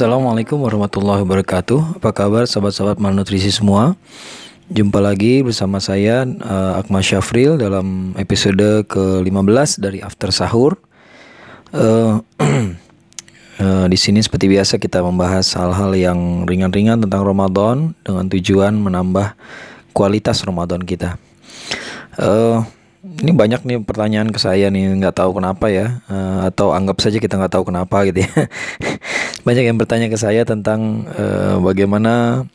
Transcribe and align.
Assalamualaikum 0.00 0.64
warahmatullahi 0.64 1.20
wabarakatuh. 1.28 2.00
Apa 2.00 2.16
kabar 2.16 2.48
sahabat-sahabat 2.48 2.96
malnutrisi 2.96 3.52
semua? 3.52 4.00
Jumpa 4.72 4.96
lagi 4.96 5.44
bersama 5.44 5.76
saya 5.76 6.24
uh, 6.24 6.80
Akmal 6.80 7.04
Syafril 7.04 7.60
dalam 7.60 8.16
episode 8.16 8.88
ke-15 8.88 9.76
dari 9.76 10.00
After 10.00 10.32
Sahur. 10.32 10.80
Uh, 11.68 12.24
uh, 13.60 13.84
di 13.92 13.98
sini 14.00 14.24
seperti 14.24 14.48
biasa 14.48 14.80
kita 14.80 15.04
membahas 15.04 15.52
hal-hal 15.52 15.92
yang 15.92 16.48
ringan-ringan 16.48 17.04
tentang 17.04 17.20
Ramadan 17.20 17.92
dengan 18.00 18.24
tujuan 18.32 18.80
menambah 18.80 19.36
kualitas 19.92 20.40
Ramadan 20.48 20.80
kita. 20.80 21.20
Uh, 22.16 22.64
ini 23.20 23.36
banyak 23.36 23.64
nih 23.68 23.78
pertanyaan 23.84 24.32
ke 24.32 24.40
saya 24.40 24.68
nih 24.68 24.96
nggak 24.96 25.16
tahu 25.16 25.40
kenapa 25.40 25.68
ya 25.72 26.04
uh, 26.08 26.48
atau 26.48 26.72
anggap 26.76 27.00
saja 27.00 27.16
kita 27.16 27.40
nggak 27.40 27.52
tahu 27.52 27.68
kenapa 27.72 28.04
gitu 28.08 28.24
ya 28.24 28.32
banyak 29.50 29.66
yang 29.66 29.82
bertanya 29.82 30.06
ke 30.06 30.14
saya 30.14 30.46
tentang 30.46 31.02
uh, 31.10 31.58
bagaimana 31.58 32.46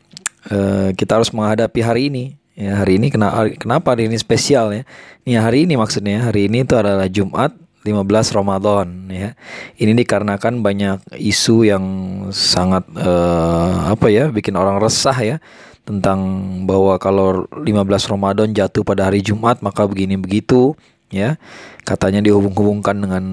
uh, 0.47 0.95
kita 0.95 1.19
harus 1.19 1.27
menghadapi 1.35 1.83
hari 1.83 2.07
ini. 2.07 2.25
Ya 2.55 2.79
hari 2.79 2.95
ini 2.95 3.11
kenapa 3.11 3.51
kenapa 3.59 3.91
hari 3.91 4.07
ini 4.07 4.15
spesial 4.15 4.71
ya? 4.71 4.87
Ini 5.27 5.43
hari 5.43 5.67
ini 5.67 5.75
maksudnya 5.75 6.31
hari 6.31 6.47
ini 6.47 6.63
itu 6.63 6.71
adalah 6.71 7.11
Jumat 7.11 7.51
15 7.83 7.99
Ramadan 8.31 9.11
ya. 9.11 9.35
Ini 9.75 9.91
dikarenakan 9.91 10.63
banyak 10.63 11.19
isu 11.19 11.67
yang 11.67 11.85
sangat 12.31 12.87
uh, 12.95 13.91
apa 13.91 14.07
ya 14.07 14.31
bikin 14.31 14.55
orang 14.55 14.79
resah 14.79 15.19
ya 15.19 15.43
tentang 15.83 16.23
bahwa 16.63 16.95
kalau 16.95 17.43
15 17.51 17.75
Ramadan 18.07 18.55
jatuh 18.55 18.87
pada 18.87 19.11
hari 19.11 19.19
Jumat 19.19 19.59
maka 19.59 19.83
begini 19.83 20.15
begitu 20.15 20.79
ya 21.13 21.37
katanya 21.85 22.25
dihubung-hubungkan 22.25 22.97
dengan 22.97 23.23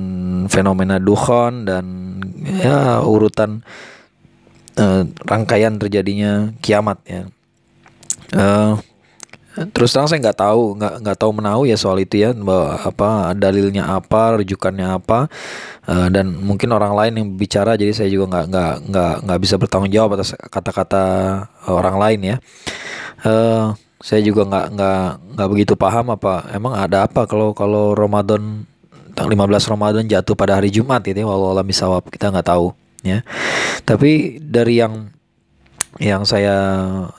fenomena 0.53 1.01
dukhon 1.01 1.65
dan 1.65 1.85
ya 2.45 3.01
urutan 3.01 3.65
uh, 4.77 5.03
rangkaian 5.25 5.77
terjadinya 5.81 6.53
kiamat 6.61 6.98
ya. 7.09 7.23
Uh, 8.33 8.81
terus 9.77 9.93
terang 9.93 10.09
saya 10.09 10.17
nggak 10.25 10.41
tahu 10.41 10.81
nggak 10.81 10.95
nggak 11.05 11.19
tahu 11.20 11.31
menahu 11.37 11.69
ya 11.69 11.77
soal 11.77 12.00
itu 12.00 12.25
ya 12.25 12.33
bahwa 12.33 12.81
apa 12.81 13.37
dalilnya 13.37 13.84
apa 13.84 14.41
rujukannya 14.41 14.87
apa. 14.97 15.28
Uh, 15.84 16.09
dan 16.09 16.33
mungkin 16.33 16.73
orang 16.73 16.95
lain 16.95 17.12
yang 17.19 17.28
bicara 17.37 17.77
jadi 17.77 17.93
saya 17.93 18.09
juga 18.09 18.33
nggak 18.33 18.47
nggak 18.48 18.75
nggak 18.89 19.15
nggak 19.28 19.41
bisa 19.43 19.55
bertanggung 19.61 19.93
jawab 19.93 20.17
atas 20.17 20.33
kata-kata 20.37 21.05
orang 21.69 21.97
lain 22.00 22.20
ya. 22.20 22.37
Uh, 23.23 23.77
saya 24.03 24.20
juga 24.20 24.42
nggak 24.45 24.67
nggak 24.75 25.03
nggak 25.39 25.48
begitu 25.48 25.72
paham 25.78 26.12
apa 26.12 26.50
emang 26.50 26.75
ada 26.75 27.06
apa 27.06 27.25
kalau 27.25 27.55
kalau 27.55 27.95
Ramadan 27.95 28.67
tanggal 29.14 29.31
15 29.31 29.72
Ramadan 29.72 30.05
jatuh 30.11 30.34
pada 30.34 30.59
hari 30.59 30.75
Jumat 30.75 31.06
gitu 31.06 31.22
ya 31.22 31.27
walau 31.28 31.55
alam 31.55 31.69
kita 32.11 32.34
nggak 32.34 32.48
tahu 32.50 32.75
ya. 33.05 33.20
Tapi 33.84 34.41
dari 34.41 34.81
yang 34.81 35.12
yang 36.01 36.25
saya 36.25 36.57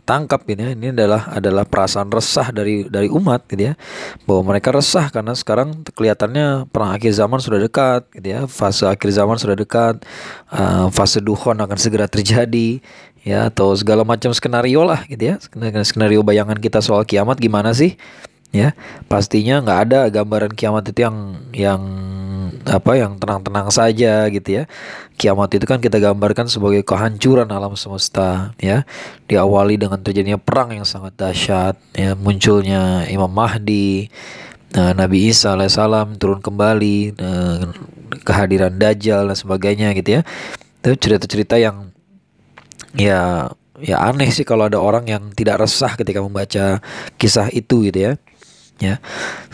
tangkap 0.02 0.42
ini 0.50 0.74
ini 0.74 0.90
adalah 0.90 1.30
adalah 1.30 1.62
perasaan 1.62 2.10
resah 2.10 2.50
dari 2.50 2.90
dari 2.90 3.06
umat 3.14 3.46
gitu 3.46 3.70
ya. 3.70 3.74
Bahwa 4.26 4.54
mereka 4.54 4.74
resah 4.74 5.14
karena 5.14 5.38
sekarang 5.38 5.86
kelihatannya 5.94 6.66
perang 6.74 6.90
akhir 6.98 7.14
zaman 7.14 7.38
sudah 7.38 7.62
dekat 7.62 8.10
gitu 8.18 8.28
ya. 8.34 8.42
Fase 8.50 8.90
akhir 8.90 9.10
zaman 9.14 9.38
sudah 9.38 9.54
dekat 9.54 10.02
uh, 10.50 10.90
fase 10.90 11.22
dukhon 11.22 11.62
akan 11.62 11.78
segera 11.78 12.10
terjadi 12.10 12.82
ya 13.22 13.54
atau 13.54 13.78
segala 13.78 14.02
macam 14.02 14.34
skenario 14.34 14.82
lah 14.82 15.06
gitu 15.06 15.34
ya. 15.34 15.36
Skenario 15.86 16.26
bayangan 16.26 16.58
kita 16.58 16.82
soal 16.82 17.06
kiamat 17.06 17.38
gimana 17.38 17.78
sih? 17.78 17.94
Ya 18.54 18.78
pastinya 19.10 19.62
nggak 19.62 19.80
ada 19.90 20.00
gambaran 20.14 20.54
kiamat 20.54 20.86
itu 20.90 21.06
yang 21.06 21.18
yang 21.54 21.82
apa 22.64 22.96
yang 22.96 23.20
tenang-tenang 23.20 23.68
saja 23.70 24.28
gitu 24.32 24.50
ya. 24.50 24.64
Kiamat 25.20 25.54
itu 25.56 25.66
kan 25.68 25.80
kita 25.84 26.00
gambarkan 26.00 26.48
sebagai 26.48 26.82
kehancuran 26.84 27.50
alam 27.52 27.76
semesta 27.76 28.56
ya. 28.60 28.88
Diawali 29.28 29.76
dengan 29.76 30.00
terjadinya 30.00 30.40
perang 30.40 30.72
yang 30.72 30.88
sangat 30.88 31.16
dahsyat 31.20 31.76
ya, 31.96 32.16
munculnya 32.16 33.08
Imam 33.12 33.30
Mahdi, 33.32 34.08
nah, 34.74 34.96
Nabi 34.96 35.32
Isa 35.32 35.54
alaihissalam 35.54 36.18
turun 36.18 36.40
kembali, 36.40 37.20
nah, 37.20 37.72
kehadiran 38.24 38.76
Dajjal 38.76 39.28
dan 39.28 39.38
sebagainya 39.38 39.92
gitu 39.98 40.20
ya. 40.20 40.22
Itu 40.84 40.96
cerita-cerita 41.00 41.60
yang 41.60 41.92
ya 42.94 43.50
ya 43.82 44.00
aneh 44.00 44.30
sih 44.30 44.46
kalau 44.46 44.70
ada 44.70 44.78
orang 44.78 45.10
yang 45.10 45.34
tidak 45.34 45.66
resah 45.66 45.98
ketika 45.98 46.22
membaca 46.22 46.80
kisah 47.18 47.50
itu 47.52 47.90
gitu 47.90 48.00
ya 48.00 48.12
ya. 48.84 48.96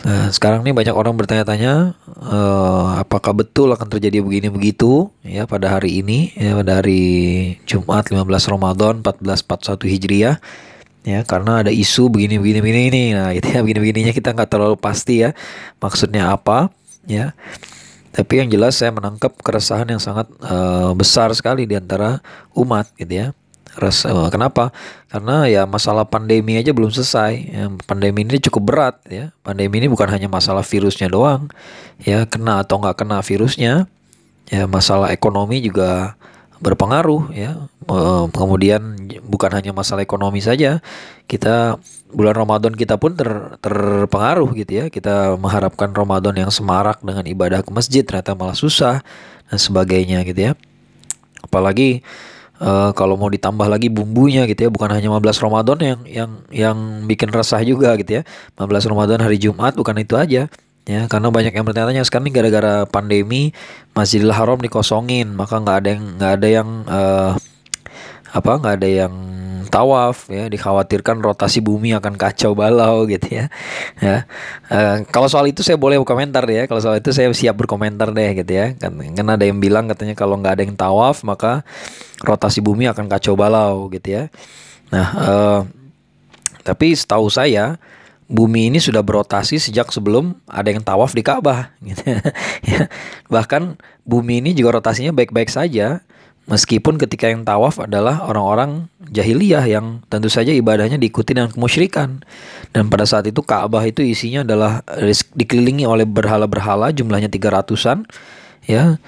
Nah, 0.02 0.26
sekarang 0.34 0.66
nih 0.66 0.74
banyak 0.74 0.90
orang 0.90 1.14
bertanya-tanya 1.14 1.94
uh, 2.18 2.98
apakah 2.98 3.30
betul 3.30 3.70
akan 3.70 3.86
terjadi 3.86 4.18
begini 4.18 4.50
begitu 4.50 5.08
ya 5.22 5.46
pada 5.46 5.78
hari 5.78 6.02
ini 6.02 6.34
ya 6.34 6.58
pada 6.58 6.82
hari 6.82 7.02
Jumat 7.62 8.10
15 8.10 8.26
Ramadan 8.26 8.94
1441 9.06 9.86
Hijriah. 9.86 10.36
Ya 11.00 11.24
karena 11.24 11.64
ada 11.64 11.72
isu 11.72 12.12
begini 12.12 12.36
begini 12.36 12.60
begini 12.60 12.80
ini. 12.92 13.04
Nah 13.16 13.30
itu 13.32 13.48
ya 13.48 13.64
begini 13.64 13.80
begininya 13.80 14.12
kita 14.12 14.36
nggak 14.36 14.50
terlalu 14.50 14.76
pasti 14.76 15.24
ya 15.24 15.30
maksudnya 15.78 16.34
apa 16.34 16.68
ya. 17.06 17.32
Tapi 18.10 18.42
yang 18.42 18.50
jelas 18.50 18.74
saya 18.74 18.90
menangkap 18.90 19.30
keresahan 19.38 19.86
yang 19.86 20.02
sangat 20.02 20.26
uh, 20.42 20.90
besar 20.98 21.30
sekali 21.30 21.62
di 21.62 21.78
antara 21.78 22.18
umat 22.58 22.90
gitu 22.98 23.14
ya 23.14 23.28
Rasa, 23.78 24.10
eh, 24.10 24.28
kenapa? 24.34 24.74
Karena 25.06 25.46
ya 25.46 25.62
masalah 25.62 26.02
pandemi 26.02 26.58
aja 26.58 26.74
belum 26.74 26.90
selesai. 26.90 27.32
Ya, 27.46 27.70
pandemi 27.86 28.26
ini 28.26 28.42
cukup 28.42 28.62
berat 28.66 28.96
ya. 29.06 29.30
Pandemi 29.46 29.78
ini 29.78 29.86
bukan 29.86 30.10
hanya 30.10 30.26
masalah 30.26 30.66
virusnya 30.66 31.06
doang, 31.06 31.46
ya 32.02 32.26
kena 32.26 32.66
atau 32.66 32.82
nggak 32.82 32.98
kena 32.98 33.22
virusnya, 33.22 33.86
ya 34.50 34.66
masalah 34.66 35.14
ekonomi 35.14 35.62
juga 35.62 36.18
berpengaruh 36.60 37.30
ya. 37.30 37.62
Kemudian 38.34 39.10
bukan 39.26 39.50
hanya 39.54 39.70
masalah 39.70 40.02
ekonomi 40.02 40.42
saja, 40.42 40.82
kita 41.30 41.78
bulan 42.10 42.34
Ramadan 42.34 42.74
kita 42.74 42.98
pun 42.98 43.14
ter, 43.14 43.30
terpengaruh 43.62 44.50
gitu 44.58 44.82
ya. 44.82 44.84
Kita 44.90 45.38
mengharapkan 45.38 45.94
Ramadan 45.94 46.34
yang 46.34 46.50
semarak 46.50 46.98
dengan 47.06 47.22
ibadah 47.22 47.62
ke 47.62 47.70
masjid 47.70 48.02
ternyata 48.02 48.34
malah 48.34 48.58
susah 48.58 49.02
dan 49.46 49.58
sebagainya 49.58 50.26
gitu 50.26 50.50
ya. 50.50 50.52
Apalagi 51.40 52.02
Uh, 52.60 52.92
kalau 52.92 53.16
mau 53.16 53.32
ditambah 53.32 53.64
lagi 53.72 53.88
bumbunya 53.88 54.44
gitu 54.44 54.68
ya 54.68 54.70
bukan 54.70 54.92
hanya 54.92 55.08
15 55.08 55.48
Ramadan 55.48 55.78
yang 55.80 56.00
yang 56.04 56.30
yang 56.52 56.76
bikin 57.08 57.32
resah 57.32 57.64
juga 57.64 57.96
gitu 57.96 58.20
ya. 58.20 58.22
15 58.60 58.90
Ramadan 58.92 59.24
hari 59.24 59.40
Jumat 59.40 59.72
bukan 59.72 59.96
itu 59.96 60.12
aja 60.20 60.44
ya. 60.84 61.00
Karena 61.08 61.32
banyak 61.32 61.56
yang 61.56 61.64
bertanya 61.64 62.04
sekarang 62.04 62.28
gara-gara 62.28 62.84
pandemi 62.84 63.56
Masjidil 63.96 64.28
Haram 64.36 64.60
dikosongin 64.60 65.32
maka 65.32 65.56
nggak 65.56 65.76
ada 65.80 65.88
yang 65.88 66.04
nggak 66.20 66.32
ada 66.36 66.48
yang 66.52 66.68
uh, 66.84 67.30
apa 68.30 68.52
nggak 68.60 68.74
ada 68.76 68.88
yang 68.88 69.14
tawaf 69.70 70.26
ya 70.28 70.50
dikhawatirkan 70.50 71.22
rotasi 71.22 71.62
bumi 71.62 71.94
akan 71.96 72.18
kacau 72.18 72.52
balau 72.52 73.06
gitu 73.12 73.40
ya. 73.40 73.44
Ya 74.02 74.26
uh, 74.68 75.06
kalau 75.08 75.30
soal 75.30 75.48
itu 75.48 75.62
saya 75.62 75.78
boleh 75.78 75.96
berkomentar 76.02 76.44
ya 76.50 76.66
kalau 76.66 76.82
soal 76.82 76.98
itu 76.98 77.14
saya 77.14 77.30
siap 77.30 77.56
berkomentar 77.56 78.10
deh 78.10 78.30
gitu 78.42 78.52
ya. 78.52 78.74
Kan, 78.76 78.98
kan 78.98 79.26
ada 79.30 79.44
yang 79.46 79.62
bilang 79.62 79.86
katanya 79.86 80.18
kalau 80.18 80.36
nggak 80.36 80.54
ada 80.58 80.62
yang 80.66 80.74
tawaf 80.74 81.22
maka 81.22 81.62
rotasi 82.20 82.60
bumi 82.60 82.90
akan 82.90 83.06
kacau 83.06 83.38
balau 83.38 83.86
gitu 83.94 84.18
ya. 84.18 84.22
Nah 84.90 85.08
uh, 85.14 85.60
tapi 86.66 86.92
setahu 86.92 87.30
saya 87.32 87.80
bumi 88.30 88.70
ini 88.70 88.78
sudah 88.78 89.02
berotasi 89.02 89.58
sejak 89.58 89.90
sebelum 89.90 90.38
ada 90.46 90.70
yang 90.70 90.86
tawaf 90.86 91.10
di 91.18 91.26
Ka'bah 91.26 91.74
gitu 91.88 92.14
ya. 92.62 92.86
bahkan 93.26 93.74
bumi 94.06 94.38
ini 94.38 94.54
juga 94.54 94.78
rotasinya 94.78 95.10
baik-baik 95.10 95.50
saja 95.50 96.06
Meskipun 96.48 96.98
ketika 96.98 97.30
yang 97.30 97.46
tawaf 97.46 97.78
adalah 97.78 98.26
orang-orang 98.26 98.90
jahiliyah 99.06 99.62
yang 99.70 100.02
tentu 100.10 100.26
saja 100.26 100.50
ibadahnya 100.50 100.98
diikuti 100.98 101.36
dengan 101.36 101.52
kemusyrikan. 101.52 102.24
Dan 102.74 102.90
pada 102.90 103.06
saat 103.06 103.28
itu 103.30 103.38
Ka'bah 103.44 103.86
itu 103.86 104.02
isinya 104.02 104.42
adalah 104.42 104.82
dikelilingi 105.36 105.86
oleh 105.86 106.08
berhala-berhala 106.08 106.90
jumlahnya 106.90 107.30
300-an 107.30 108.08
ya. 108.66 108.98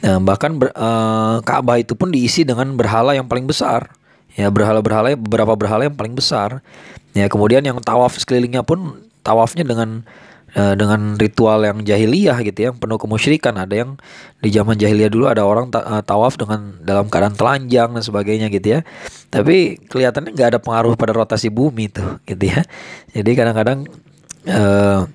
Nah, 0.00 0.18
bahkan 0.24 0.56
ber, 0.56 0.72
uh, 0.72 1.44
Ka'bah 1.44 1.78
itu 1.78 1.92
pun 1.92 2.08
diisi 2.08 2.42
dengan 2.42 2.72
berhala 2.74 3.12
yang 3.12 3.28
paling 3.28 3.44
besar. 3.44 3.92
Ya, 4.34 4.48
berhala-berhala 4.48 5.14
beberapa 5.14 5.52
berhala 5.54 5.86
yang 5.86 5.94
paling 5.94 6.16
besar. 6.16 6.64
Ya, 7.12 7.28
kemudian 7.28 7.60
yang 7.62 7.78
tawaf 7.84 8.16
sekelilingnya 8.16 8.64
pun 8.64 8.98
tawafnya 9.20 9.62
dengan 9.62 10.02
Eh, 10.50 10.74
dengan 10.74 11.14
ritual 11.14 11.62
yang 11.62 11.78
jahiliyah 11.86 12.42
gitu 12.42 12.58
ya, 12.58 12.66
yang 12.74 12.78
penuh 12.82 12.98
kemusyrikan. 12.98 13.54
Ada 13.54 13.86
yang 13.86 13.90
di 14.42 14.50
zaman 14.50 14.74
jahiliyah 14.74 15.06
dulu 15.06 15.30
ada 15.30 15.46
orang 15.46 15.70
uh, 15.70 16.02
tawaf 16.02 16.34
dengan 16.34 16.74
dalam 16.82 17.06
keadaan 17.06 17.38
telanjang 17.38 17.94
dan 17.94 18.02
sebagainya 18.02 18.50
gitu 18.50 18.74
ya. 18.74 18.80
Tapi 19.30 19.78
kelihatannya 19.86 20.34
nggak 20.34 20.48
ada 20.50 20.58
pengaruh 20.58 20.98
pada 20.98 21.14
rotasi 21.14 21.54
bumi 21.54 21.94
tuh 21.94 22.18
gitu 22.26 22.50
ya. 22.50 22.66
Jadi 23.14 23.30
kadang-kadang 23.38 23.86
uh, 24.50 25.06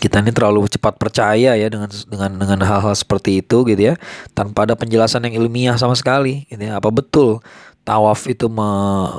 kita 0.00 0.24
ini 0.24 0.32
terlalu 0.32 0.64
cepat 0.72 0.96
percaya 0.96 1.52
ya 1.52 1.68
dengan 1.68 1.92
dengan 2.08 2.30
dengan 2.40 2.58
hal-hal 2.64 2.96
seperti 2.96 3.44
itu 3.44 3.60
gitu 3.68 3.92
ya 3.92 3.94
tanpa 4.32 4.64
ada 4.64 4.72
penjelasan 4.72 5.24
yang 5.28 5.40
ilmiah 5.40 5.76
sama 5.80 5.96
sekali 5.96 6.44
gitu 6.48 6.68
ya 6.68 6.76
apa 6.76 6.92
betul 6.92 7.40
tawaf 7.86 8.28
itu 8.28 8.50
me, 8.50 8.66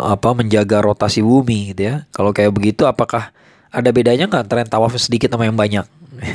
apa 0.06 0.38
menjaga 0.38 0.86
rotasi 0.86 1.26
bumi 1.26 1.74
gitu 1.74 1.82
ya 1.82 1.96
kalau 2.14 2.30
kayak 2.30 2.54
begitu 2.54 2.86
apakah 2.86 3.34
ada 3.72 3.90
bedanya 3.92 4.26
nggak 4.30 4.48
yang 4.48 4.72
tawaf 4.72 4.96
sedikit 5.00 5.34
sama 5.34 5.48
yang 5.48 5.58
banyak? 5.58 5.86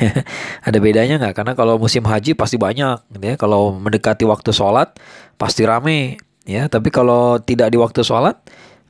ada 0.67 0.77
bedanya 0.79 1.19
nggak? 1.19 1.33
Karena 1.35 1.53
kalau 1.53 1.75
musim 1.75 2.05
haji 2.07 2.37
pasti 2.37 2.55
banyak, 2.55 3.03
gitu 3.13 3.25
ya. 3.25 3.35
Kalau 3.35 3.75
mendekati 3.75 4.23
waktu 4.23 4.55
sholat, 4.55 4.95
pasti 5.37 5.65
rame 5.67 6.21
ya 6.43 6.67
tapi 6.67 6.91
kalau 6.91 7.39
tidak 7.39 7.71
di 7.71 7.77
waktu 7.79 8.03
sholat 8.03 8.35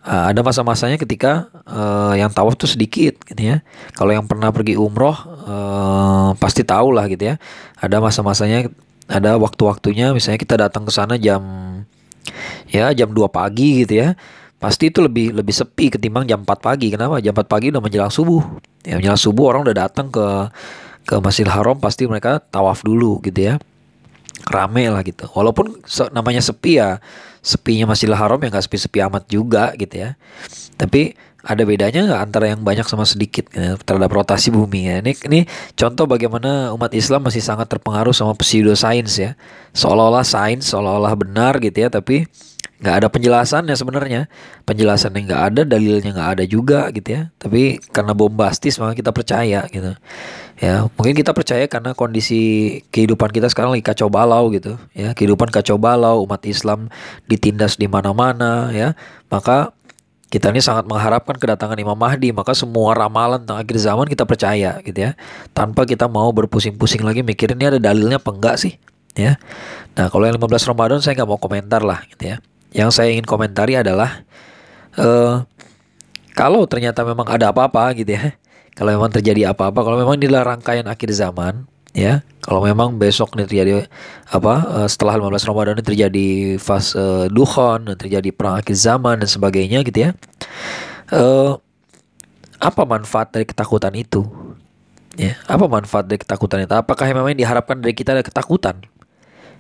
uh, 0.06 0.30
ada 0.30 0.42
masa-masanya 0.42 0.98
ketika 0.98 1.50
uh, 1.70 2.14
yang 2.18 2.34
tawaf 2.34 2.58
tuh 2.58 2.70
sedikit 2.70 3.18
gitu 3.26 3.42
ya 3.42 3.66
kalau 3.94 4.14
yang 4.14 4.26
pernah 4.26 4.50
pergi 4.50 4.78
umroh 4.78 5.16
uh, 5.46 6.34
pasti 6.42 6.66
tahu 6.66 6.94
lah 6.94 7.06
gitu 7.10 7.34
ya 7.34 7.36
ada 7.78 8.02
masa-masanya 8.02 8.70
ada 9.06 9.36
waktu-waktunya 9.38 10.16
misalnya 10.16 10.40
kita 10.42 10.56
datang 10.58 10.88
ke 10.88 10.92
sana 10.94 11.20
jam 11.20 11.42
ya 12.72 12.90
jam 12.96 13.14
2 13.14 13.22
pagi 13.30 13.86
gitu 13.86 14.02
ya 14.02 14.10
pasti 14.64 14.88
itu 14.88 15.04
lebih 15.04 15.36
lebih 15.36 15.52
sepi 15.52 15.92
ketimbang 15.92 16.24
jam 16.24 16.48
4 16.48 16.48
pagi. 16.64 16.88
Kenapa? 16.88 17.20
Jam 17.20 17.36
4 17.36 17.44
pagi 17.52 17.68
udah 17.68 17.84
menjelang 17.84 18.08
subuh. 18.08 18.40
Ya 18.88 18.96
menjelang 18.96 19.20
subuh 19.20 19.52
orang 19.52 19.68
udah 19.68 19.76
datang 19.76 20.08
ke 20.08 20.24
ke 21.04 21.20
Masjidil 21.20 21.52
Haram 21.52 21.76
pasti 21.84 22.08
mereka 22.08 22.40
tawaf 22.40 22.80
dulu 22.80 23.20
gitu 23.28 23.52
ya. 23.52 23.60
Rame 24.48 24.88
lah 24.88 25.04
gitu. 25.04 25.28
Walaupun 25.36 25.84
namanya 26.16 26.40
sepi 26.40 26.80
ya 26.80 27.04
sepinya 27.44 27.92
Masjidil 27.92 28.16
Haram 28.16 28.40
ya 28.40 28.48
nggak 28.48 28.64
sepi-sepi 28.64 29.04
amat 29.04 29.28
juga 29.28 29.76
gitu 29.76 30.00
ya. 30.00 30.16
Tapi 30.80 31.12
ada 31.44 31.68
bedanya 31.68 32.08
nggak 32.08 32.22
antara 32.24 32.56
yang 32.56 32.64
banyak 32.64 32.88
sama 32.88 33.04
sedikit 33.04 33.52
ya, 33.52 33.76
terhadap 33.84 34.16
rotasi 34.16 34.48
bumi 34.48 34.88
ya? 34.88 34.96
Ini 35.04 35.12
ini 35.28 35.40
contoh 35.76 36.08
bagaimana 36.08 36.72
umat 36.72 36.96
Islam 36.96 37.28
masih 37.28 37.44
sangat 37.44 37.68
terpengaruh 37.68 38.16
sama 38.16 38.32
pseudoscience 38.40 39.20
ya. 39.20 39.36
Seolah-olah 39.76 40.24
sains 40.24 40.72
seolah-olah 40.72 41.20
benar 41.20 41.60
gitu 41.60 41.84
ya 41.84 41.92
tapi 41.92 42.32
nggak 42.84 42.96
ada 43.00 43.08
penjelasannya 43.08 43.76
sebenarnya. 43.80 44.22
Penjelasannya 44.68 45.24
nggak 45.24 45.42
ada 45.56 45.62
dalilnya 45.64 46.12
nggak 46.12 46.30
ada 46.36 46.44
juga 46.44 46.92
gitu 46.92 47.16
ya. 47.16 47.32
Tapi 47.40 47.80
karena 47.80 48.12
bombastis 48.12 48.76
maka 48.76 48.92
kita 48.92 49.16
percaya 49.16 49.64
gitu. 49.72 49.96
Ya 50.60 50.92
mungkin 51.00 51.16
kita 51.16 51.32
percaya 51.32 51.64
karena 51.72 51.96
kondisi 51.96 52.84
kehidupan 52.92 53.32
kita 53.32 53.48
sekarang 53.48 53.72
lagi 53.72 53.88
kacau 53.88 54.12
balau 54.12 54.52
gitu. 54.52 54.76
Ya 54.92 55.16
kehidupan 55.16 55.48
kacau 55.48 55.80
balau 55.80 56.28
umat 56.28 56.44
Islam 56.44 56.92
ditindas 57.32 57.80
di 57.80 57.88
mana-mana 57.88 58.68
ya. 58.76 59.00
Maka 59.32 59.72
kita 60.28 60.52
ini 60.52 60.60
sangat 60.60 60.84
mengharapkan 60.84 61.40
kedatangan 61.40 61.80
Imam 61.80 61.96
Mahdi. 61.96 62.36
Maka 62.36 62.52
semua 62.52 62.92
ramalan 63.00 63.48
tentang 63.48 63.64
akhir 63.64 63.80
zaman 63.80 64.12
kita 64.12 64.28
percaya 64.28 64.84
gitu 64.84 65.00
ya. 65.00 65.16
Tanpa 65.56 65.88
kita 65.88 66.12
mau 66.12 66.28
berpusing-pusing 66.36 67.00
lagi 67.08 67.24
mikirin 67.24 67.56
ini 67.56 67.72
ada 67.72 67.80
dalilnya 67.80 68.20
apa 68.20 68.28
enggak 68.36 68.60
sih 68.60 68.76
ya. 69.16 69.40
Nah 69.96 70.12
kalau 70.12 70.28
yang 70.28 70.36
15 70.36 70.68
Ramadan 70.68 71.00
saya 71.00 71.16
nggak 71.16 71.30
mau 71.32 71.40
komentar 71.40 71.80
lah 71.80 72.04
gitu 72.12 72.36
ya 72.36 72.44
yang 72.74 72.90
saya 72.90 73.14
ingin 73.14 73.26
komentari 73.26 73.78
adalah 73.78 74.26
uh, 74.98 75.46
kalau 76.34 76.66
ternyata 76.66 77.06
memang 77.06 77.30
ada 77.30 77.54
apa-apa 77.54 77.94
gitu 77.96 78.18
ya 78.18 78.34
kalau 78.78 78.98
memang 78.98 79.14
terjadi 79.14 79.54
apa-apa 79.54 79.80
kalau 79.86 79.98
memang 80.02 80.18
inilah 80.18 80.42
rangkaian 80.42 80.90
akhir 80.90 81.14
zaman 81.14 81.70
ya 81.94 82.26
kalau 82.42 82.66
memang 82.66 82.98
besok 82.98 83.38
nih 83.38 83.46
terjadi 83.46 83.72
apa 84.34 84.54
uh, 84.84 84.88
setelah 84.90 85.22
15 85.22 85.50
Ramadan 85.54 85.74
ini 85.78 85.86
terjadi 85.86 86.28
fase 86.58 86.98
uh, 86.98 87.30
dukhon 87.30 87.94
terjadi 87.94 88.34
perang 88.34 88.58
akhir 88.58 88.74
zaman 88.74 89.22
dan 89.22 89.30
sebagainya 89.30 89.86
gitu 89.86 90.10
ya 90.10 90.18
uh, 91.14 91.62
apa 92.64 92.88
manfaat 92.88 93.36
dari 93.36 93.44
ketakutan 93.44 93.92
itu? 93.92 94.24
Ya 95.20 95.36
apa 95.46 95.68
manfaat 95.68 96.08
dari 96.08 96.18
ketakutan 96.24 96.64
itu? 96.64 96.72
Apakah 96.72 97.06
memang 97.12 97.36
yang 97.36 97.44
diharapkan 97.44 97.84
dari 97.84 97.92
kita 97.92 98.16
ada 98.16 98.24
ketakutan? 98.24 98.80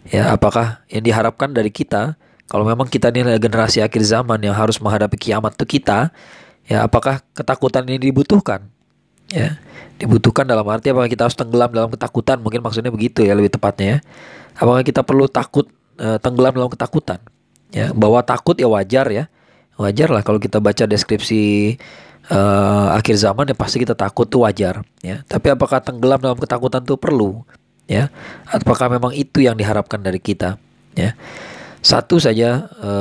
Ya 0.07 0.31
apakah 0.31 0.81
yang 0.87 1.03
diharapkan 1.03 1.51
dari 1.51 1.69
kita 1.69 2.15
kalau 2.53 2.69
memang 2.69 2.85
kita 2.85 3.09
ini 3.09 3.41
generasi 3.41 3.81
akhir 3.81 4.05
zaman 4.05 4.37
yang 4.45 4.53
harus 4.53 4.77
menghadapi 4.77 5.17
kiamat 5.17 5.57
itu 5.57 5.81
kita 5.81 6.13
ya 6.69 6.85
apakah 6.85 7.25
ketakutan 7.33 7.81
ini 7.89 8.13
dibutuhkan? 8.13 8.69
Ya 9.33 9.57
dibutuhkan 9.97 10.45
dalam 10.45 10.61
arti 10.69 10.93
apakah 10.93 11.09
kita 11.09 11.25
harus 11.25 11.33
tenggelam 11.33 11.73
dalam 11.73 11.89
ketakutan? 11.89 12.37
Mungkin 12.37 12.61
maksudnya 12.61 12.93
begitu 12.93 13.25
ya 13.25 13.33
lebih 13.33 13.57
tepatnya 13.57 13.97
ya. 13.97 13.97
Apakah 14.53 14.85
kita 14.85 15.01
perlu 15.01 15.25
takut 15.25 15.65
e, 15.97 16.21
tenggelam 16.21 16.53
dalam 16.53 16.69
ketakutan? 16.69 17.17
Ya 17.73 17.89
bahwa 17.89 18.21
takut 18.21 18.53
ya 18.53 18.69
wajar 18.69 19.09
ya. 19.09 19.25
Wajar 19.73 20.13
lah 20.13 20.21
kalau 20.21 20.37
kita 20.37 20.61
baca 20.61 20.85
deskripsi 20.85 21.41
e, 22.29 22.39
akhir 22.93 23.17
zaman 23.17 23.49
ya 23.49 23.57
pasti 23.57 23.81
kita 23.81 23.97
takut 23.97 24.29
tuh 24.29 24.45
wajar 24.45 24.85
ya. 25.01 25.25
Tapi 25.25 25.49
apakah 25.49 25.81
tenggelam 25.81 26.21
dalam 26.21 26.37
ketakutan 26.37 26.85
tuh 26.85 27.01
perlu? 27.01 27.41
Ya 27.89 28.13
apakah 28.45 28.93
memang 28.93 29.09
itu 29.17 29.41
yang 29.41 29.57
diharapkan 29.57 30.05
dari 30.05 30.21
kita? 30.21 30.61
Ya 30.93 31.17
satu 31.83 32.15
saja 32.15 32.71
e, 32.79 32.91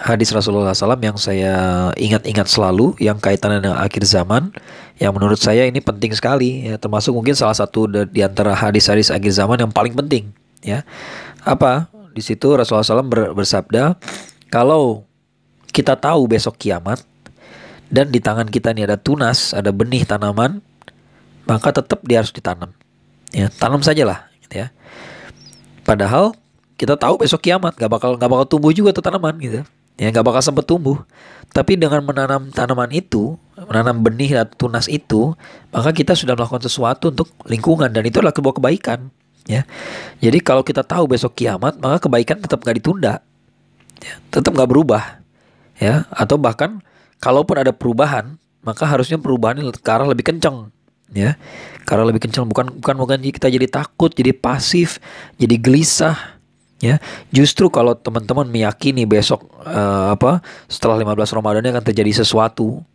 hadis 0.00 0.32
Rasulullah 0.32 0.72
SAW 0.72 0.96
yang 1.00 1.20
saya 1.20 1.54
ingat-ingat 1.96 2.48
selalu 2.48 2.96
yang 3.00 3.20
kaitannya 3.20 3.60
dengan 3.60 3.78
akhir 3.80 4.04
zaman 4.08 4.52
yang 4.96 5.12
menurut 5.12 5.36
saya 5.36 5.68
ini 5.68 5.80
penting 5.84 6.16
sekali 6.16 6.68
ya 6.68 6.80
termasuk 6.80 7.12
mungkin 7.12 7.36
salah 7.36 7.56
satu 7.56 7.88
di 8.08 8.20
antara 8.24 8.56
hadis-hadis 8.56 9.12
akhir 9.12 9.32
zaman 9.36 9.60
yang 9.60 9.72
paling 9.72 9.92
penting 9.92 10.32
ya. 10.64 10.84
Apa? 11.44 11.92
Di 12.16 12.24
situ 12.24 12.56
Rasulullah 12.56 12.84
SAW 12.84 13.04
ber, 13.04 13.36
bersabda 13.36 14.00
kalau 14.48 15.04
kita 15.68 15.92
tahu 16.00 16.24
besok 16.24 16.56
kiamat 16.56 17.04
dan 17.92 18.08
di 18.08 18.18
tangan 18.18 18.48
kita 18.48 18.72
ini 18.72 18.88
ada 18.88 18.96
tunas 18.96 19.52
ada 19.52 19.68
benih 19.68 20.08
tanaman 20.08 20.64
maka 21.44 21.76
tetap 21.76 22.00
dia 22.02 22.24
harus 22.24 22.32
ditanam 22.32 22.72
ya. 23.36 23.52
Tanam 23.52 23.84
saja 23.84 24.08
lah 24.08 24.32
gitu 24.40 24.64
ya. 24.64 24.72
Padahal 25.84 26.32
kita 26.76 26.96
tahu 26.96 27.24
besok 27.24 27.40
kiamat 27.44 27.72
gak 27.76 27.88
bakal 27.88 28.16
gak 28.16 28.28
bakal 28.28 28.46
tumbuh 28.48 28.72
juga 28.72 28.92
tuh 28.92 29.04
tanaman 29.04 29.36
gitu 29.40 29.64
ya 29.96 30.12
nggak 30.12 30.24
bakal 30.24 30.42
sempat 30.44 30.64
tumbuh. 30.68 31.00
Tapi 31.50 31.80
dengan 31.80 32.04
menanam 32.04 32.52
tanaman 32.52 32.92
itu, 32.92 33.40
menanam 33.56 34.04
benih 34.04 34.44
atau 34.44 34.68
tunas 34.68 34.86
itu, 34.92 35.32
maka 35.72 35.90
kita 35.96 36.12
sudah 36.12 36.36
melakukan 36.36 36.68
sesuatu 36.68 37.08
untuk 37.08 37.32
lingkungan 37.48 37.88
dan 37.88 38.04
itu 38.04 38.20
adalah 38.20 38.36
sebuah 38.36 38.60
kebaikan. 38.60 39.08
Ya, 39.46 39.62
jadi 40.18 40.42
kalau 40.42 40.66
kita 40.66 40.82
tahu 40.82 41.06
besok 41.06 41.38
kiamat, 41.38 41.78
maka 41.78 42.02
kebaikan 42.02 42.42
tetap 42.42 42.66
nggak 42.66 42.82
ditunda, 42.82 43.22
ya, 44.02 44.14
tetap 44.34 44.50
nggak 44.50 44.66
berubah, 44.66 45.22
ya, 45.78 46.02
atau 46.10 46.34
bahkan 46.34 46.82
kalaupun 47.22 47.62
ada 47.62 47.70
perubahan, 47.70 48.42
maka 48.66 48.90
harusnya 48.90 49.22
perubahan 49.22 49.62
ke 49.70 49.86
arah 49.86 50.02
lebih 50.02 50.26
kencang, 50.26 50.74
ya, 51.14 51.38
karena 51.86 52.10
lebih 52.10 52.26
kencang 52.26 52.42
bukan 52.50 52.74
bukan 52.82 52.98
bukan 52.98 53.22
kita 53.22 53.46
jadi 53.46 53.70
takut, 53.70 54.10
jadi 54.10 54.34
pasif, 54.34 54.98
jadi 55.38 55.54
gelisah, 55.62 56.35
ya. 56.86 56.96
Justru 57.34 57.66
kalau 57.72 57.98
teman-teman 57.98 58.46
meyakini 58.46 59.02
besok 59.02 59.50
uh, 59.66 60.14
apa 60.14 60.44
setelah 60.70 61.00
15 61.02 61.36
Ramadan 61.36 61.66
akan 61.74 61.84
terjadi 61.84 62.22
sesuatu 62.22 62.86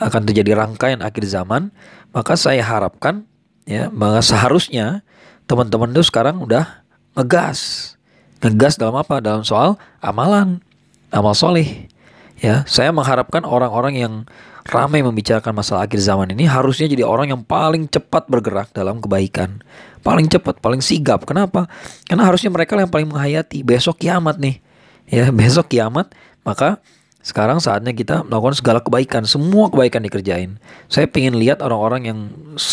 akan 0.00 0.22
terjadi 0.24 0.56
rangkaian 0.56 1.00
akhir 1.04 1.28
zaman 1.28 1.68
maka 2.12 2.32
saya 2.32 2.64
harapkan 2.64 3.28
ya 3.68 3.92
maka 3.92 4.24
seharusnya 4.24 5.04
teman-teman 5.44 5.92
itu 5.92 6.06
sekarang 6.06 6.40
udah 6.40 6.84
ngegas. 7.18 7.92
Ngegas 8.40 8.80
dalam 8.80 8.96
apa? 8.96 9.20
Dalam 9.20 9.44
soal 9.44 9.76
amalan 10.00 10.64
amal 11.12 11.34
soleh. 11.36 11.90
Ya 12.40 12.64
saya 12.64 12.94
mengharapkan 12.94 13.44
orang-orang 13.44 13.94
yang 14.00 14.14
ramai 14.68 15.00
membicarakan 15.00 15.56
masalah 15.56 15.88
akhir 15.88 16.00
zaman 16.02 16.36
ini 16.36 16.44
harusnya 16.44 16.90
jadi 16.90 17.06
orang 17.06 17.32
yang 17.32 17.42
paling 17.44 17.88
cepat 17.88 18.28
bergerak 18.28 18.72
dalam 18.76 19.00
kebaikan 19.00 19.62
paling 20.00 20.26
cepat, 20.26 20.58
paling 20.58 20.80
sigap. 20.80 21.24
Kenapa? 21.28 21.68
Karena 22.08 22.26
harusnya 22.28 22.48
mereka 22.48 22.76
yang 22.76 22.90
paling 22.90 23.08
menghayati 23.08 23.62
besok 23.62 24.00
kiamat 24.00 24.40
nih. 24.40 24.58
Ya, 25.08 25.28
besok 25.34 25.70
kiamat, 25.72 26.12
maka 26.42 26.80
sekarang 27.20 27.60
saatnya 27.60 27.92
kita 27.92 28.24
melakukan 28.24 28.56
segala 28.56 28.80
kebaikan, 28.80 29.28
semua 29.28 29.68
kebaikan 29.68 30.00
dikerjain. 30.00 30.56
Saya 30.88 31.04
ingin 31.04 31.36
lihat 31.36 31.60
orang-orang 31.60 32.08
yang 32.08 32.18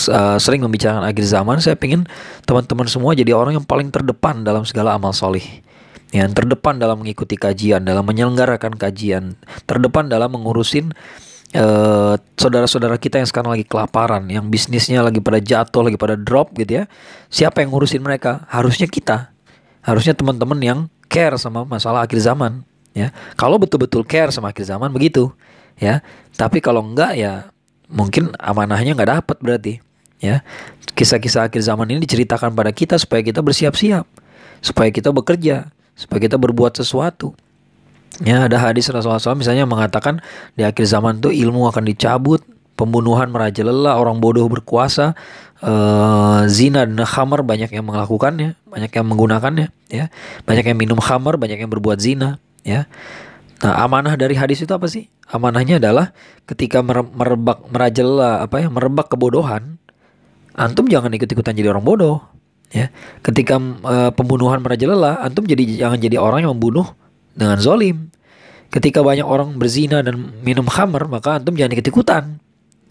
uh, 0.08 0.40
sering 0.40 0.64
membicarakan 0.64 1.04
akhir 1.04 1.26
zaman. 1.28 1.60
Saya 1.60 1.76
ingin 1.84 2.08
teman-teman 2.48 2.88
semua 2.88 3.12
jadi 3.12 3.36
orang 3.36 3.60
yang 3.60 3.68
paling 3.68 3.92
terdepan 3.92 4.48
dalam 4.48 4.64
segala 4.64 4.96
amal 4.96 5.12
solih. 5.12 5.44
Yang 6.16 6.40
terdepan 6.40 6.80
dalam 6.80 7.04
mengikuti 7.04 7.36
kajian, 7.36 7.84
dalam 7.84 8.08
menyelenggarakan 8.08 8.80
kajian, 8.80 9.36
terdepan 9.68 10.08
dalam 10.08 10.32
mengurusin 10.32 10.96
eh, 11.56 12.14
saudara-saudara 12.36 13.00
kita 13.00 13.22
yang 13.22 13.30
sekarang 13.30 13.56
lagi 13.56 13.66
kelaparan, 13.68 14.28
yang 14.28 14.48
bisnisnya 14.52 15.04
lagi 15.04 15.24
pada 15.24 15.40
jatuh, 15.40 15.88
lagi 15.88 15.96
pada 16.00 16.20
drop 16.20 16.52
gitu 16.58 16.82
ya. 16.82 16.92
Siapa 17.32 17.64
yang 17.64 17.72
ngurusin 17.72 18.04
mereka? 18.04 18.44
Harusnya 18.52 18.88
kita. 18.88 19.32
Harusnya 19.84 20.12
teman-teman 20.12 20.60
yang 20.60 20.80
care 21.08 21.40
sama 21.40 21.64
masalah 21.64 22.04
akhir 22.04 22.20
zaman, 22.20 22.68
ya. 22.92 23.16
Kalau 23.40 23.56
betul-betul 23.56 24.04
care 24.04 24.32
sama 24.36 24.52
akhir 24.52 24.68
zaman 24.68 24.92
begitu, 24.92 25.32
ya. 25.80 26.04
Tapi 26.36 26.60
kalau 26.60 26.84
enggak 26.84 27.16
ya 27.16 27.48
mungkin 27.88 28.36
amanahnya 28.36 28.92
nggak 29.00 29.12
dapat 29.24 29.38
berarti, 29.40 29.74
ya. 30.20 30.44
Kisah-kisah 30.98 31.48
akhir 31.48 31.64
zaman 31.64 31.88
ini 31.96 32.04
diceritakan 32.04 32.52
pada 32.52 32.76
kita 32.76 33.00
supaya 33.00 33.24
kita 33.24 33.40
bersiap-siap, 33.40 34.04
supaya 34.60 34.90
kita 34.92 35.16
bekerja, 35.16 35.72
supaya 35.96 36.20
kita 36.20 36.36
berbuat 36.36 36.76
sesuatu. 36.76 37.32
Ya, 38.26 38.50
ada 38.50 38.58
hadis 38.58 38.90
Rasulullah 38.90 39.22
SAW 39.22 39.38
misalnya 39.38 39.70
mengatakan 39.70 40.26
di 40.58 40.66
akhir 40.66 40.90
zaman 40.90 41.22
itu 41.22 41.30
ilmu 41.30 41.70
akan 41.70 41.86
dicabut, 41.86 42.42
pembunuhan 42.74 43.30
merajalela, 43.30 43.98
orang 43.98 44.18
bodoh 44.18 44.50
berkuasa, 44.50 45.14
uh, 45.62 46.42
zina 46.50 46.86
dan 46.86 46.98
khamar 47.06 47.46
banyak 47.46 47.70
yang 47.70 47.86
melakukannya, 47.86 48.58
banyak 48.66 48.92
yang 48.94 49.06
menggunakannya, 49.06 49.68
ya, 49.90 50.10
banyak 50.46 50.66
yang 50.66 50.78
minum 50.78 50.98
khamar, 50.98 51.38
banyak 51.38 51.62
yang 51.62 51.70
berbuat 51.70 52.02
zina, 52.02 52.42
ya. 52.66 52.90
Nah, 53.62 53.74
amanah 53.86 54.14
dari 54.14 54.38
hadis 54.38 54.62
itu 54.62 54.70
apa 54.70 54.86
sih? 54.86 55.10
Amanahnya 55.30 55.82
adalah 55.82 56.14
ketika 56.46 56.86
merebak 56.86 57.66
merajalela 57.74 58.46
apa 58.46 58.62
ya, 58.62 58.68
merebak 58.70 59.10
kebodohan, 59.10 59.82
antum 60.54 60.86
jangan 60.86 61.10
ikut-ikutan 61.14 61.58
jadi 61.58 61.74
orang 61.74 61.86
bodoh. 61.86 62.22
Ya, 62.68 62.92
ketika 63.24 63.58
uh, 63.62 64.12
pembunuhan 64.14 64.62
merajalela, 64.62 65.24
antum 65.24 65.48
jadi 65.50 65.86
jangan 65.86 65.98
jadi 65.98 66.22
orang 66.22 66.46
yang 66.46 66.54
membunuh 66.54 66.94
dengan 67.38 67.62
zolim. 67.62 68.10
Ketika 68.68 69.00
banyak 69.00 69.24
orang 69.24 69.56
berzina 69.56 70.04
dan 70.04 70.20
minum 70.44 70.68
khamar, 70.68 71.08
maka 71.08 71.40
antum 71.40 71.56
jangan 71.56 71.78
ikut-ikutan. 71.78 72.24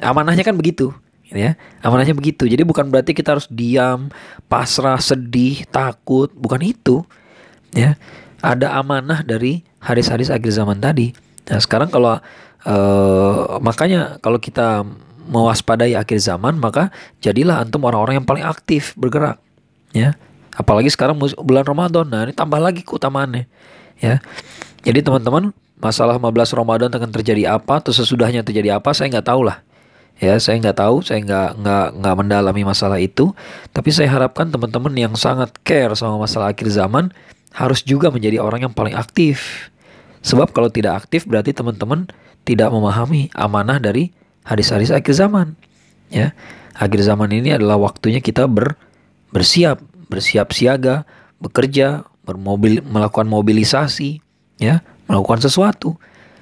Amanahnya 0.00 0.40
kan 0.40 0.56
begitu, 0.56 0.94
ya. 1.28 1.52
Amanahnya 1.84 2.16
begitu. 2.16 2.48
Jadi 2.48 2.64
bukan 2.64 2.88
berarti 2.88 3.12
kita 3.12 3.36
harus 3.36 3.44
diam, 3.52 4.08
pasrah, 4.48 4.96
sedih, 4.96 5.68
takut, 5.68 6.32
bukan 6.32 6.64
itu. 6.64 7.04
Ya. 7.76 8.00
Ada 8.40 8.80
amanah 8.80 9.20
dari 9.20 9.66
hadis-hadis 9.84 10.32
akhir 10.32 10.48
zaman 10.54 10.80
tadi. 10.80 11.12
Nah, 11.52 11.60
sekarang 11.60 11.92
kalau 11.92 12.16
uh, 12.64 13.60
makanya 13.60 14.16
kalau 14.24 14.40
kita 14.40 14.86
mewaspadai 15.28 15.92
akhir 15.92 16.24
zaman, 16.24 16.56
maka 16.56 16.88
jadilah 17.20 17.60
antum 17.60 17.84
orang-orang 17.84 18.24
yang 18.24 18.28
paling 18.28 18.46
aktif 18.46 18.96
bergerak 18.96 19.36
ya 19.96 20.12
apalagi 20.56 20.92
sekarang 20.92 21.16
bulan 21.16 21.64
Ramadan 21.64 22.06
nah 22.08 22.28
ini 22.28 22.36
tambah 22.36 22.60
lagi 22.60 22.84
keutamaannya 22.84 23.48
ya. 24.00 24.22
Jadi 24.86 25.02
teman-teman 25.02 25.50
masalah 25.76 26.16
15 26.16 26.56
Ramadan 26.56 26.90
akan 26.92 27.10
terjadi 27.12 27.58
apa 27.58 27.82
atau 27.82 27.92
sesudahnya 27.92 28.40
terjadi 28.46 28.80
apa 28.80 28.94
saya 28.96 29.12
nggak 29.12 29.28
tahu 29.28 29.42
lah. 29.46 29.60
Ya 30.16 30.40
saya 30.40 30.56
nggak 30.56 30.78
tahu 30.80 31.04
saya 31.04 31.20
nggak 31.20 31.60
nggak 31.60 31.86
nggak 32.00 32.14
mendalami 32.16 32.62
masalah 32.64 32.96
itu. 32.96 33.36
Tapi 33.76 33.92
saya 33.92 34.08
harapkan 34.08 34.48
teman-teman 34.48 34.92
yang 34.96 35.12
sangat 35.18 35.52
care 35.60 35.92
sama 35.92 36.16
masalah 36.16 36.56
akhir 36.56 36.72
zaman 36.72 37.12
harus 37.52 37.84
juga 37.84 38.08
menjadi 38.08 38.40
orang 38.40 38.68
yang 38.68 38.72
paling 38.72 38.96
aktif. 38.96 39.68
Sebab 40.24 40.56
kalau 40.56 40.72
tidak 40.72 41.04
aktif 41.04 41.28
berarti 41.28 41.52
teman-teman 41.52 42.08
tidak 42.48 42.72
memahami 42.72 43.28
amanah 43.36 43.76
dari 43.76 44.12
hadis-hadis 44.48 44.88
akhir 44.88 45.12
zaman. 45.12 45.52
Ya 46.08 46.32
akhir 46.76 47.04
zaman 47.04 47.28
ini 47.32 47.52
adalah 47.52 47.76
waktunya 47.76 48.24
kita 48.24 48.48
ber 48.48 48.76
bersiap, 49.32 49.82
bersiap 50.08 50.52
siaga, 50.56 51.04
bekerja, 51.44 52.08
bermobil, 52.26 52.82
melakukan 52.82 53.30
mobilisasi, 53.30 54.18
ya, 54.58 54.82
melakukan 55.06 55.46
sesuatu. 55.46 55.94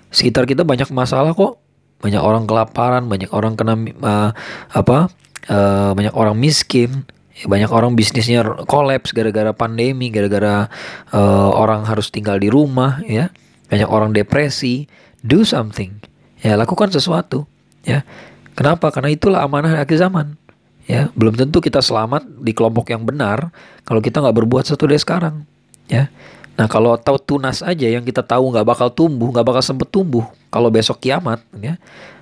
Sekitar 0.08 0.48
kita 0.48 0.64
banyak 0.64 0.88
masalah 0.90 1.36
kok, 1.36 1.60
banyak 2.00 2.18
orang 2.18 2.48
kelaparan, 2.48 3.04
banyak 3.06 3.28
orang 3.30 3.54
kena 3.54 3.76
uh, 4.00 4.30
apa, 4.72 5.12
uh, 5.52 5.92
banyak 5.92 6.16
orang 6.16 6.40
miskin, 6.40 7.04
banyak 7.44 7.68
orang 7.68 7.92
bisnisnya 7.92 8.64
kolaps 8.64 9.12
gara-gara 9.12 9.52
pandemi, 9.52 10.08
gara-gara 10.08 10.72
uh, 11.12 11.50
orang 11.52 11.84
harus 11.84 12.08
tinggal 12.08 12.40
di 12.40 12.48
rumah, 12.48 13.04
ya, 13.04 13.28
banyak 13.68 13.86
orang 13.86 14.16
depresi. 14.16 14.88
Do 15.24 15.40
something, 15.40 16.04
ya, 16.44 16.52
lakukan 16.52 16.92
sesuatu, 16.92 17.48
ya. 17.80 18.04
Kenapa? 18.52 18.92
Karena 18.92 19.08
itulah 19.08 19.40
amanah 19.40 19.80
akhir 19.80 20.04
zaman 20.04 20.36
ya 20.84 21.08
belum 21.16 21.34
tentu 21.36 21.64
kita 21.64 21.80
selamat 21.80 22.44
di 22.44 22.52
kelompok 22.52 22.92
yang 22.92 23.08
benar 23.08 23.48
kalau 23.88 24.04
kita 24.04 24.20
nggak 24.20 24.36
berbuat 24.36 24.68
satu 24.68 24.84
dari 24.84 25.00
sekarang 25.00 25.48
ya. 25.90 26.08
Nah 26.54 26.70
kalau 26.70 26.94
tahu 26.94 27.18
tunas 27.18 27.66
aja 27.66 27.86
yang 27.90 28.06
kita 28.06 28.22
tahu 28.22 28.54
nggak 28.54 28.66
bakal 28.66 28.88
tumbuh 28.90 29.34
nggak 29.34 29.46
bakal 29.46 29.62
sempet 29.62 29.90
tumbuh 29.90 30.22
kalau 30.54 30.70
besok 30.70 31.02
kiamat 31.02 31.42
ya. 31.58 31.74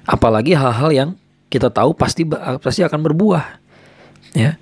Apalagi 0.09 0.57
hal-hal 0.57 0.91
yang 0.91 1.11
kita 1.53 1.69
tahu 1.69 1.93
pasti 1.93 2.25
pasti 2.65 2.81
akan 2.81 3.01
berbuah 3.13 3.45
ya. 4.33 4.57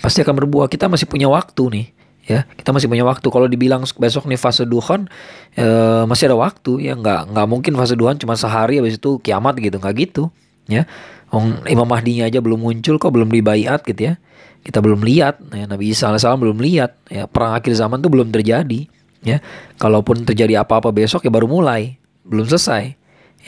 Pasti 0.00 0.24
akan 0.24 0.32
berbuah. 0.40 0.72
Kita 0.72 0.88
masih 0.88 1.04
punya 1.04 1.28
waktu 1.28 1.62
nih 1.68 1.86
ya. 2.24 2.40
Kita 2.56 2.72
masih 2.72 2.88
punya 2.88 3.04
waktu. 3.04 3.28
Kalau 3.28 3.44
dibilang 3.44 3.84
besok 3.84 4.24
nih 4.24 4.40
fase 4.40 4.64
duhon 4.64 5.04
e, 5.52 5.66
masih 6.08 6.32
ada 6.32 6.40
waktu 6.40 6.88
ya. 6.88 6.96
Nggak 6.96 7.36
nggak 7.36 7.46
mungkin 7.46 7.72
fase 7.76 7.92
duhon 7.92 8.16
cuma 8.16 8.40
sehari 8.40 8.80
habis 8.80 8.96
itu 8.96 9.20
kiamat 9.20 9.60
gitu. 9.60 9.76
Nggak 9.76 9.94
gitu 10.00 10.32
ya. 10.64 10.88
Imam 11.68 11.86
Mahdinya 11.86 12.26
aja 12.26 12.40
belum 12.40 12.58
muncul 12.58 12.96
kok 12.96 13.12
belum 13.12 13.28
dibaiat 13.28 13.84
gitu 13.84 14.00
ya. 14.10 14.14
Kita 14.60 14.84
belum 14.84 15.00
lihat, 15.00 15.40
ya, 15.52 15.64
Nabi 15.64 15.92
Isa 15.92 16.12
alaihissalam 16.12 16.40
belum 16.40 16.60
lihat, 16.60 16.92
ya 17.08 17.24
perang 17.24 17.56
akhir 17.56 17.72
zaman 17.76 18.04
tuh 18.04 18.12
belum 18.12 18.28
terjadi, 18.28 18.86
ya. 19.24 19.40
Kalaupun 19.80 20.28
terjadi 20.28 20.60
apa-apa 20.60 20.92
besok 20.92 21.24
ya 21.24 21.32
baru 21.32 21.48
mulai, 21.48 21.96
belum 22.28 22.44
selesai. 22.44 22.92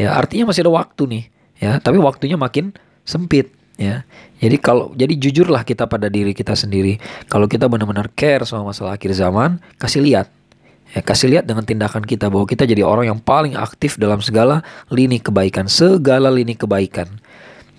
Ya 0.01 0.17
artinya 0.17 0.49
masih 0.51 0.65
ada 0.65 0.73
waktu 0.73 1.03
nih, 1.05 1.25
ya. 1.61 1.71
Tapi 1.85 2.01
waktunya 2.01 2.41
makin 2.41 2.73
sempit, 3.05 3.53
ya. 3.77 4.09
Jadi 4.41 4.57
kalau 4.57 4.91
jadi 4.97 5.13
jujurlah 5.15 5.63
kita 5.69 5.85
pada 5.85 6.09
diri 6.09 6.33
kita 6.33 6.57
sendiri. 6.57 6.97
Kalau 7.29 7.45
kita 7.45 7.69
benar-benar 7.69 8.09
care 8.17 8.49
sama 8.49 8.73
masalah 8.73 8.97
akhir 8.97 9.13
zaman, 9.13 9.61
kasih 9.77 10.01
lihat, 10.01 10.33
ya 10.97 11.05
kasih 11.05 11.29
lihat 11.29 11.45
dengan 11.45 11.69
tindakan 11.69 12.09
kita 12.09 12.33
bahwa 12.33 12.49
kita 12.49 12.65
jadi 12.65 12.83
orang 12.83 13.13
yang 13.13 13.21
paling 13.21 13.53
aktif 13.53 14.01
dalam 14.01 14.25
segala 14.25 14.65
lini 14.89 15.21
kebaikan, 15.21 15.69
segala 15.69 16.33
lini 16.33 16.57
kebaikan 16.57 17.21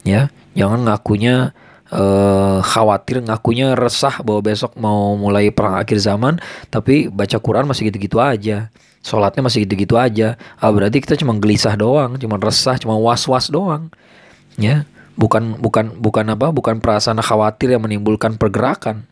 ya 0.03 0.29
jangan 0.53 0.85
ngakunya 0.85 1.55
uh, 1.93 2.59
khawatir 2.65 3.21
ngakunya 3.21 3.77
resah 3.77 4.19
bahwa 4.25 4.41
besok 4.41 4.73
mau 4.75 5.13
mulai 5.13 5.53
perang 5.53 5.77
akhir 5.77 6.01
zaman 6.01 6.41
tapi 6.73 7.07
baca 7.07 7.37
Quran 7.37 7.69
masih 7.69 7.93
gitu-gitu 7.93 8.17
aja. 8.17 8.73
Sholatnya 9.03 9.43
masih 9.43 9.67
gitu-gitu 9.67 9.99
aja. 9.99 10.39
Ah, 10.57 10.71
berarti 10.71 11.03
kita 11.03 11.19
cuma 11.19 11.35
gelisah 11.37 11.77
doang 11.77 12.17
cuma 12.17 12.41
resah 12.41 12.75
cuma 12.81 12.97
was-was 12.97 13.53
doang. 13.53 13.93
Ya 14.57 14.89
bukan 15.13 15.61
bukan 15.61 15.93
bukan 16.01 16.25
apa 16.33 16.49
bukan 16.49 16.81
perasaan 16.81 17.21
khawatir 17.21 17.77
yang 17.77 17.85
menimbulkan 17.85 18.35
pergerakan. 18.41 19.05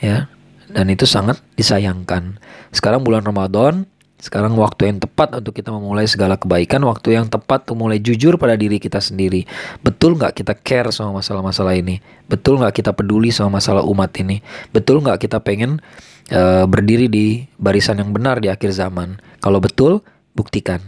Ya 0.00 0.32
dan 0.72 0.88
itu 0.88 1.04
sangat 1.04 1.38
disayangkan. 1.54 2.40
Sekarang 2.72 3.04
bulan 3.04 3.22
Ramadan 3.22 3.86
sekarang 4.24 4.56
waktu 4.56 4.88
yang 4.88 5.04
tepat 5.04 5.36
untuk 5.36 5.52
kita 5.52 5.68
memulai 5.68 6.08
segala 6.08 6.40
kebaikan, 6.40 6.80
waktu 6.88 7.20
yang 7.20 7.28
tepat 7.28 7.68
untuk 7.68 7.76
mulai 7.76 8.00
jujur 8.00 8.40
pada 8.40 8.56
diri 8.56 8.80
kita 8.80 8.96
sendiri. 8.96 9.44
Betul 9.84 10.16
nggak 10.16 10.40
kita 10.40 10.56
care 10.56 10.88
sama 10.96 11.20
masalah-masalah 11.20 11.76
ini? 11.76 12.00
Betul 12.24 12.56
nggak 12.56 12.72
kita 12.72 12.96
peduli 12.96 13.28
sama 13.28 13.60
masalah 13.60 13.84
umat 13.84 14.16
ini? 14.16 14.40
Betul 14.72 15.04
nggak 15.04 15.28
kita 15.28 15.44
pengen 15.44 15.84
uh, 16.32 16.64
berdiri 16.64 17.12
di 17.12 17.44
barisan 17.60 18.00
yang 18.00 18.16
benar 18.16 18.40
di 18.40 18.48
akhir 18.48 18.72
zaman? 18.72 19.20
Kalau 19.44 19.60
betul, 19.60 20.00
buktikan. 20.32 20.80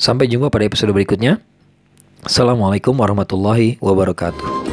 Sampai 0.00 0.24
jumpa 0.32 0.48
pada 0.48 0.64
episode 0.64 0.96
berikutnya. 0.96 1.44
Assalamualaikum 2.24 2.96
warahmatullahi 2.96 3.76
wabarakatuh. 3.84 4.69